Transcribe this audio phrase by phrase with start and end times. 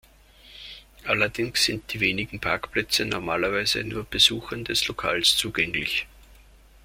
[1.05, 6.07] Allerdings sind die wenigen Parkplätze normalerweise nur Besuchern des Lokals zugänglich.